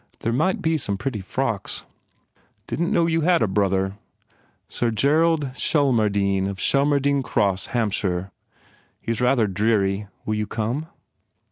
There 0.21 0.33
might 0.33 0.63
be 0.63 0.79
some 0.79 0.97
pretty 0.97 1.21
frocks." 1.21 1.85
"Didn 2.65 2.87
t 2.87 2.91
know 2.91 3.05
you 3.05 3.21
had 3.21 3.43
a 3.43 3.47
brother!" 3.47 3.99
"Sir 4.67 4.89
Gerald 4.89 5.51
Shelmardine 5.53 6.47
of 6.49 6.57
Shelmardine 6.59 7.21
Cross, 7.21 7.67
Hampshire. 7.67 8.31
He 8.99 9.11
s 9.11 9.21
rather 9.21 9.45
dreary. 9.45 10.07
Will 10.25 10.33
you 10.33 10.47
come?" 10.47 10.87